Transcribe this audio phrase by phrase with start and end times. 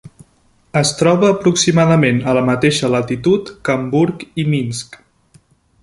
[0.79, 4.99] Es troba aproximadament a la mateixa latitud que Hamburg i Minsk.